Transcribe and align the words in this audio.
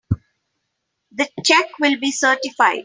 The 1.11 1.29
check 1.45 1.77
will 1.77 1.99
be 1.99 2.11
certified. 2.11 2.79